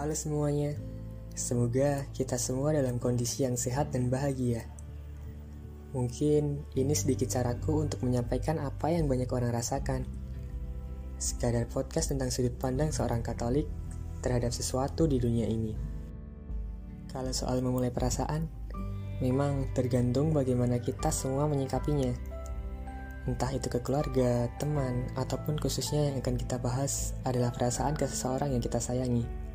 Halo 0.00 0.16
semuanya, 0.16 0.72
semoga 1.36 2.08
kita 2.16 2.40
semua 2.40 2.72
dalam 2.72 2.96
kondisi 2.96 3.44
yang 3.44 3.60
sehat 3.60 3.92
dan 3.92 4.08
bahagia. 4.08 4.64
Mungkin 5.92 6.64
ini 6.72 6.96
sedikit 6.96 7.28
caraku 7.28 7.84
untuk 7.84 8.08
menyampaikan 8.08 8.56
apa 8.64 8.96
yang 8.96 9.12
banyak 9.12 9.28
orang 9.28 9.52
rasakan. 9.52 10.08
Sekadar 11.20 11.68
podcast 11.68 12.16
tentang 12.16 12.32
sudut 12.32 12.56
pandang 12.56 12.96
seorang 12.96 13.20
Katolik 13.20 13.68
terhadap 14.24 14.56
sesuatu 14.56 15.04
di 15.04 15.20
dunia 15.20 15.44
ini. 15.44 15.76
Kalau 17.12 17.36
soal 17.36 17.60
memulai 17.60 17.92
perasaan, 17.92 18.48
memang 19.20 19.68
tergantung 19.76 20.32
bagaimana 20.32 20.80
kita 20.80 21.12
semua 21.12 21.44
menyikapinya. 21.44 22.16
Entah 23.28 23.52
itu 23.52 23.68
ke 23.68 23.84
keluarga, 23.84 24.48
teman, 24.56 25.12
ataupun 25.20 25.60
khususnya 25.60 26.08
yang 26.08 26.24
akan 26.24 26.40
kita 26.40 26.56
bahas 26.56 27.12
adalah 27.28 27.52
perasaan 27.52 28.00
ke 28.00 28.08
seseorang 28.08 28.56
yang 28.56 28.64
kita 28.64 28.80
sayangi. 28.80 29.49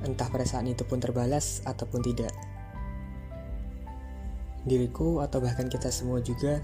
Entah 0.00 0.28
perasaan 0.32 0.68
itu 0.68 0.84
pun 0.88 0.96
terbalas 0.96 1.60
ataupun 1.68 2.00
tidak 2.00 2.32
diriku 4.64 5.24
atau 5.24 5.40
bahkan 5.40 5.72
kita 5.72 5.88
semua 5.88 6.20
juga 6.20 6.60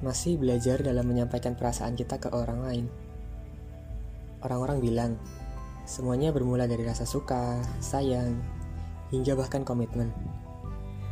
masih 0.00 0.38
belajar 0.38 0.80
dalam 0.80 1.04
menyampaikan 1.04 1.58
perasaan 1.58 1.98
kita 1.98 2.16
ke 2.16 2.30
orang 2.32 2.60
lain. 2.62 2.86
Orang-orang 4.40 4.78
bilang, 4.80 5.12
semuanya 5.84 6.32
bermula 6.32 6.64
dari 6.64 6.86
rasa 6.86 7.04
suka, 7.04 7.60
sayang, 7.82 8.40
hingga 9.12 9.36
bahkan 9.36 9.66
komitmen. 9.66 10.08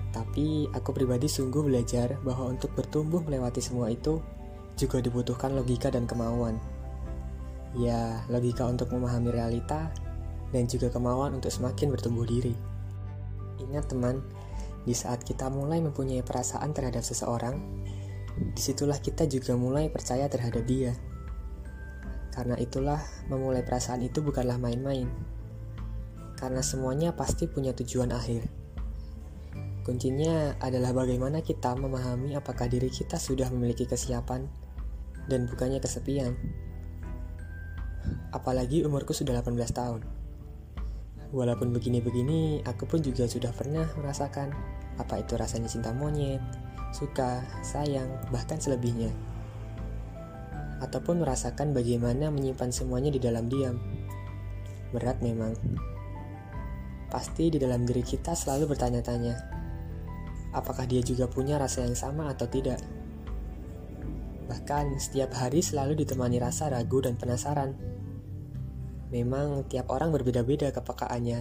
Tapi 0.09 0.73
aku 0.73 0.96
pribadi 0.96 1.29
sungguh 1.29 1.68
belajar 1.68 2.16
bahwa 2.24 2.48
untuk 2.48 2.73
bertumbuh 2.73 3.20
melewati 3.20 3.60
semua 3.60 3.92
itu 3.92 4.24
juga 4.80 5.04
dibutuhkan 5.04 5.52
logika 5.52 5.92
dan 5.92 6.09
kemauan. 6.09 6.56
Ya, 7.76 8.24
logika 8.32 8.65
untuk 8.65 8.88
memahami 8.96 9.29
realita 9.29 9.92
dan 10.54 10.65
juga 10.68 10.88
kemauan 10.88 11.37
untuk 11.37 11.52
semakin 11.52 11.93
bertumbuh 11.93 12.24
diri. 12.24 12.57
Ingat 13.59 13.93
teman, 13.93 14.23
di 14.88 14.95
saat 14.96 15.21
kita 15.21 15.52
mulai 15.52 15.85
mempunyai 15.85 16.24
perasaan 16.24 16.73
terhadap 16.73 17.04
seseorang, 17.04 17.60
di 18.38 18.60
situlah 18.63 18.96
kita 18.96 19.26
juga 19.26 19.59
mulai 19.59 19.91
percaya 19.93 20.30
terhadap 20.30 20.65
dia. 20.65 20.95
Karena 22.32 22.54
itulah, 22.57 23.02
memulai 23.26 23.66
perasaan 23.66 24.01
itu 24.07 24.23
bukanlah 24.23 24.57
main-main. 24.57 25.10
Karena 26.38 26.63
semuanya 26.63 27.10
pasti 27.13 27.51
punya 27.51 27.74
tujuan 27.74 28.15
akhir. 28.15 28.46
Kuncinya 29.82 30.54
adalah 30.63 30.93
bagaimana 30.93 31.43
kita 31.43 31.74
memahami 31.74 32.37
apakah 32.37 32.71
diri 32.71 32.93
kita 32.93 33.16
sudah 33.16 33.51
memiliki 33.51 33.88
kesiapan 33.88 34.46
dan 35.26 35.51
bukannya 35.51 35.82
kesepian. 35.82 36.37
Apalagi 38.30 38.85
umurku 38.85 39.16
sudah 39.16 39.41
18 39.41 39.59
tahun. 39.73 40.01
Walaupun 41.29 41.76
begini-begini, 41.76 42.65
aku 42.65 42.88
pun 42.88 43.04
juga 43.04 43.29
sudah 43.29 43.52
pernah 43.52 43.84
merasakan 44.01 44.48
apa 44.96 45.21
itu 45.21 45.37
rasanya 45.37 45.68
cinta 45.68 45.93
monyet, 45.93 46.40
suka, 46.96 47.45
sayang, 47.60 48.09
bahkan 48.32 48.57
selebihnya. 48.57 49.12
Ataupun 50.80 51.20
merasakan 51.20 51.76
bagaimana 51.76 52.32
menyimpan 52.32 52.73
semuanya 52.73 53.12
di 53.12 53.20
dalam 53.20 53.45
diam. 53.45 53.76
Berat 54.88 55.20
memang. 55.20 55.52
Pasti 57.12 57.52
di 57.52 57.60
dalam 57.60 57.85
diri 57.85 58.01
kita 58.01 58.32
selalu 58.32 58.73
bertanya-tanya, 58.73 59.37
apakah 60.57 60.88
dia 60.88 61.04
juga 61.04 61.29
punya 61.29 61.60
rasa 61.60 61.85
yang 61.85 61.96
sama 61.96 62.32
atau 62.32 62.48
tidak. 62.48 62.80
Bahkan 64.48 64.97
setiap 64.97 65.37
hari 65.37 65.60
selalu 65.60 65.92
ditemani 65.92 66.41
rasa 66.41 66.72
ragu 66.72 67.04
dan 67.04 67.20
penasaran 67.20 67.76
Memang 69.09 69.64
tiap 69.64 69.88
orang 69.88 70.12
berbeda-beda 70.12 70.69
kepekaannya. 70.69 71.41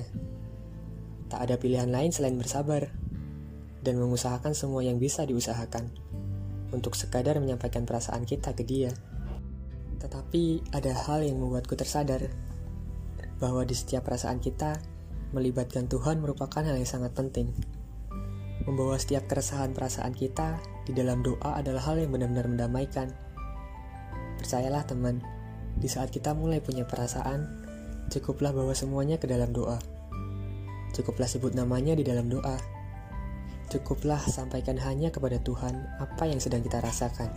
Tak 1.27 1.39
ada 1.43 1.59
pilihan 1.59 1.91
lain 1.91 2.15
selain 2.15 2.39
bersabar 2.39 2.87
dan 3.83 3.99
mengusahakan 3.99 4.55
semua 4.55 4.83
yang 4.83 4.99
bisa 4.99 5.27
diusahakan 5.27 5.91
untuk 6.71 6.95
sekadar 6.95 7.39
menyampaikan 7.43 7.83
perasaan 7.83 8.23
kita 8.23 8.55
ke 8.55 8.63
dia. 8.63 8.95
Tetapi 9.99 10.71
ada 10.71 10.91
hal 10.95 11.27
yang 11.27 11.43
membuatku 11.43 11.75
tersadar 11.75 12.31
bahwa 13.37 13.67
di 13.67 13.75
setiap 13.75 14.07
perasaan 14.07 14.39
kita 14.39 14.79
melibatkan 15.35 15.91
Tuhan 15.91 16.23
merupakan 16.23 16.63
hal 16.63 16.75
yang 16.79 16.87
sangat 16.87 17.11
penting. 17.11 17.51
Membawa 18.63 18.99
setiap 18.99 19.27
keresahan 19.27 19.71
perasaan 19.71 20.11
kita 20.15 20.59
di 20.87 20.91
dalam 20.95 21.23
doa 21.23 21.59
adalah 21.59 21.83
hal 21.83 21.99
yang 21.99 22.11
benar-benar 22.11 22.47
mendamaikan. 22.47 23.11
Percayalah 24.39 24.83
teman, 24.87 25.23
di 25.77 25.85
saat 25.85 26.09
kita 26.09 26.33
mulai 26.33 26.57
punya 26.57 26.83
perasaan, 26.89 27.45
cukuplah 28.09 28.49
bawa 28.49 28.73
semuanya 28.73 29.21
ke 29.21 29.29
dalam 29.29 29.53
doa. 29.53 29.77
Cukuplah 30.97 31.29
sebut 31.29 31.53
namanya 31.53 31.93
di 31.93 32.01
dalam 32.01 32.25
doa. 32.31 32.57
Cukuplah 33.69 34.17
sampaikan 34.25 34.79
hanya 34.81 35.13
kepada 35.13 35.37
Tuhan 35.43 35.75
apa 36.01 36.23
yang 36.25 36.41
sedang 36.41 36.65
kita 36.65 36.81
rasakan. 36.81 37.29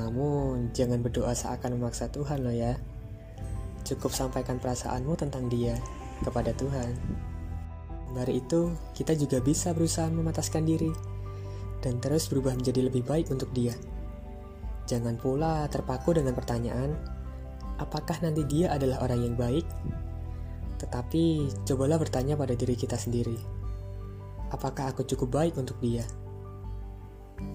Namun, 0.00 0.72
jangan 0.72 1.02
berdoa 1.04 1.36
seakan 1.36 1.76
memaksa 1.76 2.08
Tuhan 2.08 2.40
loh 2.42 2.54
ya. 2.54 2.78
Cukup 3.84 4.10
sampaikan 4.10 4.56
perasaanmu 4.56 5.12
tentang 5.20 5.46
dia 5.52 5.76
kepada 6.24 6.56
Tuhan. 6.56 6.94
Dari 8.14 8.38
itu, 8.38 8.72
kita 8.94 9.12
juga 9.18 9.42
bisa 9.42 9.74
berusaha 9.74 10.06
memataskan 10.08 10.64
diri 10.64 11.14
dan 11.84 12.00
terus 12.00 12.32
berubah 12.32 12.56
menjadi 12.56 12.88
lebih 12.88 13.04
baik 13.04 13.28
untuk 13.28 13.52
dia. 13.52 13.76
Jangan 14.84 15.16
pula 15.16 15.64
terpaku 15.72 16.12
dengan 16.12 16.36
pertanyaan, 16.36 16.92
apakah 17.80 18.20
nanti 18.20 18.44
dia 18.44 18.68
adalah 18.68 19.00
orang 19.00 19.20
yang 19.24 19.34
baik? 19.36 19.64
Tetapi 20.76 21.48
cobalah 21.64 21.96
bertanya 21.96 22.36
pada 22.36 22.52
diri 22.52 22.76
kita 22.76 23.00
sendiri, 23.00 23.40
apakah 24.52 24.92
aku 24.92 25.08
cukup 25.08 25.40
baik 25.40 25.54
untuk 25.56 25.80
dia? 25.80 26.04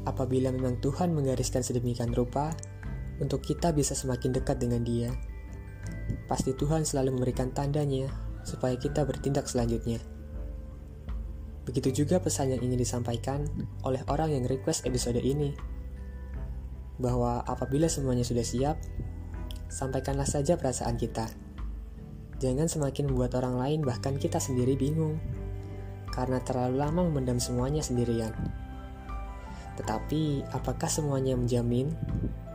Apabila 0.09 0.49
memang 0.49 0.81
Tuhan 0.81 1.13
menggariskan 1.13 1.61
sedemikian 1.61 2.11
rupa 2.17 2.51
untuk 3.21 3.45
kita 3.45 3.69
bisa 3.71 3.93
semakin 3.93 4.33
dekat 4.33 4.57
dengan 4.57 4.81
dia, 4.81 5.13
pasti 6.25 6.57
Tuhan 6.57 6.81
selalu 6.81 7.21
memberikan 7.21 7.53
tandanya 7.53 8.09
supaya 8.41 8.73
kita 8.73 9.05
bertindak 9.05 9.45
selanjutnya. 9.45 10.01
Begitu 11.69 12.01
juga 12.01 12.17
pesan 12.17 12.49
yang 12.57 12.65
ingin 12.65 12.81
disampaikan 12.81 13.45
oleh 13.85 14.01
orang 14.09 14.33
yang 14.33 14.49
request 14.49 14.89
episode 14.89 15.21
ini 15.21 15.53
bahwa 16.99 17.39
apabila 17.47 17.87
semuanya 17.87 18.27
sudah 18.27 18.43
siap, 18.43 18.75
sampaikanlah 19.71 20.27
saja 20.27 20.59
perasaan 20.59 20.99
kita. 20.99 21.31
Jangan 22.43 22.67
semakin 22.67 23.07
membuat 23.07 23.39
orang 23.39 23.55
lain, 23.55 23.79
bahkan 23.87 24.19
kita 24.19 24.39
sendiri 24.39 24.75
bingung, 24.75 25.19
karena 26.11 26.43
terlalu 26.43 26.83
lama 26.83 27.07
memendam 27.07 27.39
semuanya 27.39 27.79
sendirian. 27.79 28.35
Tetapi, 29.79 30.43
apakah 30.51 30.91
semuanya 30.91 31.39
menjamin 31.39 31.95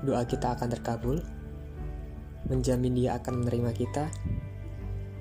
doa 0.04 0.28
kita 0.28 0.52
akan 0.52 0.68
terkabul? 0.76 1.24
Menjamin 2.52 2.92
Dia 2.92 3.16
akan 3.16 3.40
menerima 3.40 3.72
kita? 3.72 4.04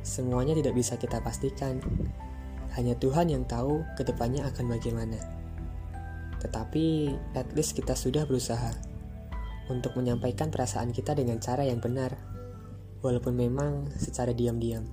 Semuanya 0.03 0.51
tidak 0.51 0.75
bisa 0.75 1.00
kita 1.00 1.23
pastikan. 1.23 1.79
Hanya 2.75 3.00
Tuhan 3.00 3.31
yang 3.31 3.47
tahu 3.47 3.88
ke 3.95 4.03
depannya 4.03 4.44
akan 4.44 4.75
bagaimana. 4.75 5.16
Tetapi, 6.44 7.16
at 7.40 7.47
least 7.55 7.79
kita 7.79 7.95
sudah 7.95 8.28
berusaha 8.28 8.93
untuk 9.73 9.97
menyampaikan 9.97 10.53
perasaan 10.53 10.94
kita 10.94 11.17
dengan 11.17 11.41
cara 11.41 11.66
yang 11.66 11.81
benar, 11.81 12.13
walaupun 13.01 13.34
memang 13.34 13.89
secara 13.97 14.31
diam-diam. 14.31 14.85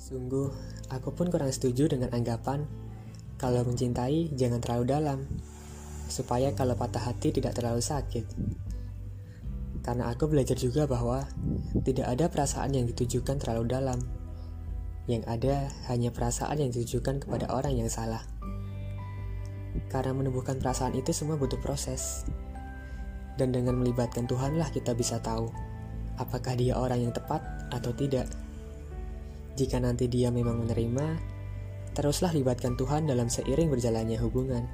Sungguh, 0.00 0.48
aku 0.88 1.12
pun 1.12 1.28
kurang 1.28 1.52
setuju 1.52 1.92
dengan 1.92 2.10
anggapan 2.16 2.64
kalau 3.38 3.62
mencintai 3.62 4.34
jangan 4.34 4.58
terlalu 4.58 4.84
dalam, 4.88 5.18
supaya 6.08 6.50
kalau 6.56 6.74
patah 6.74 7.12
hati 7.12 7.30
tidak 7.30 7.54
terlalu 7.54 7.78
sakit. 7.84 8.26
Karena 9.84 10.10
aku 10.10 10.26
belajar 10.26 10.58
juga 10.58 10.84
bahwa 10.90 11.24
tidak 11.86 12.06
ada 12.10 12.26
perasaan 12.28 12.74
yang 12.74 12.84
ditujukan 12.90 13.38
terlalu 13.38 13.64
dalam. 13.70 13.98
Yang 15.08 15.24
ada 15.24 15.54
hanya 15.88 16.12
perasaan 16.12 16.60
yang 16.60 16.68
ditujukan 16.74 17.24
kepada 17.24 17.48
orang 17.48 17.72
yang 17.78 17.88
salah. 17.88 18.20
Karena 19.88 20.12
menumbuhkan 20.12 20.60
perasaan 20.60 20.92
itu 20.98 21.16
semua 21.16 21.40
butuh 21.40 21.56
proses. 21.62 22.28
Dan 23.38 23.54
dengan 23.54 23.78
melibatkan 23.78 24.26
Tuhanlah 24.26 24.74
kita 24.74 24.92
bisa 24.98 25.22
tahu 25.22 25.46
apakah 26.18 26.58
dia 26.58 26.74
orang 26.74 27.08
yang 27.08 27.14
tepat 27.14 27.40
atau 27.70 27.94
tidak. 27.94 28.26
Jika 29.54 29.78
nanti 29.78 30.10
dia 30.10 30.34
memang 30.34 30.66
menerima, 30.66 31.18
teruslah 31.94 32.34
libatkan 32.34 32.74
Tuhan 32.74 33.06
dalam 33.06 33.30
seiring 33.30 33.70
berjalannya 33.70 34.18
hubungan. 34.18 34.66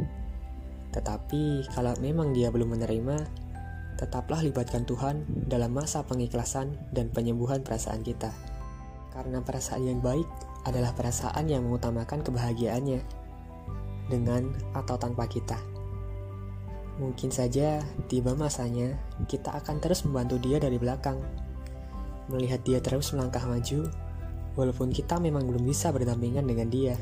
Tetapi 0.92 1.72
kalau 1.72 1.92
memang 2.00 2.32
dia 2.32 2.48
belum 2.48 2.76
menerima, 2.76 3.16
tetaplah 4.00 4.40
libatkan 4.42 4.84
Tuhan 4.84 5.46
dalam 5.46 5.72
masa 5.72 6.04
pengikhlasan 6.04 6.74
dan 6.92 7.08
penyembuhan 7.12 7.62
perasaan 7.64 8.02
kita. 8.04 8.32
Karena 9.14 9.40
perasaan 9.40 9.86
yang 9.86 10.00
baik 10.02 10.26
adalah 10.66 10.90
perasaan 10.96 11.46
yang 11.46 11.64
mengutamakan 11.68 12.24
kebahagiaannya 12.24 13.00
dengan 14.10 14.52
atau 14.76 14.96
tanpa 14.98 15.24
kita. 15.30 15.73
Mungkin 16.98 17.34
saja 17.34 17.82
tiba 18.06 18.38
masanya 18.38 18.94
kita 19.26 19.50
akan 19.50 19.82
terus 19.82 20.06
membantu 20.06 20.38
dia 20.38 20.62
dari 20.62 20.78
belakang, 20.78 21.18
melihat 22.30 22.62
dia 22.62 22.78
terus 22.78 23.10
melangkah 23.10 23.42
maju, 23.44 23.90
Walaupun 24.54 24.94
kita 24.94 25.18
memang 25.18 25.50
belum 25.50 25.66
bisa 25.66 25.90
berdampingan 25.90 26.46
dengan 26.46 26.70
dia. 26.70 26.94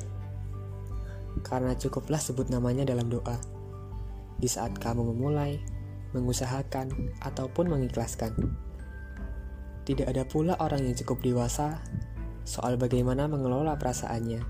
Karena 1.44 1.77
cukuplah 1.77 2.21
sebut 2.21 2.49
namanya 2.49 2.89
dalam 2.89 3.12
doa. 3.12 3.37
Di 4.41 4.49
saat 4.49 4.73
kamu 4.81 5.12
memulai, 5.12 5.61
mengusahakan, 6.17 7.12
ataupun 7.21 7.69
mengikhlaskan. 7.69 8.33
Tidak 9.85 10.09
ada 10.09 10.25
pula 10.25 10.56
orang 10.65 10.88
yang 10.88 10.97
cukup 10.97 11.21
dewasa 11.21 11.77
soal 12.49 12.81
bagaimana 12.81 13.29
mengelola 13.29 13.77
perasaannya, 13.77 14.41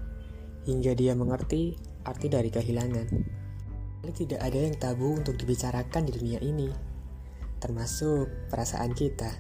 hingga 0.65 0.93
dia 0.95 1.19
mengerti 1.19 1.75
arti 2.07 2.31
dari 2.31 2.55
kehilangan. 2.55 3.42
Tidak 4.03 4.43
ada 4.43 4.59
yang 4.59 4.75
tabu 4.83 5.15
untuk 5.15 5.39
dibicarakan 5.39 6.11
di 6.11 6.13
dunia 6.19 6.43
ini, 6.43 6.67
termasuk 7.63 8.51
perasaan 8.51 8.91
kita. 8.99 9.31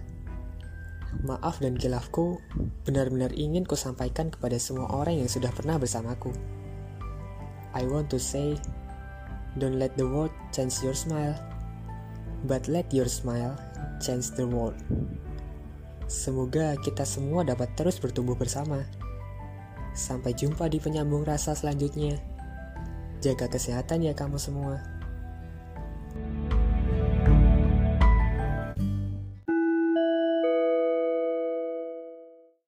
Maaf 1.27 1.59
dan 1.59 1.75
kilafku 1.75 2.39
benar-benar 2.87 3.35
ingin 3.35 3.67
ku 3.67 3.75
sampaikan 3.75 4.31
kepada 4.31 4.57
semua 4.63 4.87
orang 4.95 5.19
yang 5.19 5.27
sudah 5.27 5.51
pernah 5.51 5.83
bersamaku. 5.83 6.31
I 7.75 7.83
want 7.91 8.07
to 8.15 8.23
say, 8.23 8.55
don't 9.59 9.83
let 9.83 9.99
the 9.99 10.07
world 10.07 10.33
change 10.55 10.79
your 10.87 10.95
smile, 10.95 11.35
but 12.47 12.71
let 12.71 12.87
your 12.95 13.11
smile 13.11 13.59
change 13.99 14.31
the 14.39 14.47
world. 14.47 14.79
Semoga 16.07 16.79
kita 16.79 17.03
semua 17.03 17.43
dapat 17.43 17.75
terus 17.75 17.99
bertumbuh 17.99 18.39
bersama. 18.39 18.87
Sampai 19.93 20.39
jumpa 20.39 20.71
di 20.71 20.79
penyambung 20.79 21.27
rasa 21.27 21.53
selanjutnya. 21.53 22.32
Jaga 23.23 23.47
kesehatan 23.47 24.03
ya 24.03 24.19
kamu 24.19 24.35
semua. 24.35 24.92